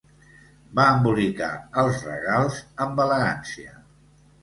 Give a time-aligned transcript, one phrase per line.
[0.79, 1.51] Va embolicar
[1.83, 3.81] els regals amb elegància.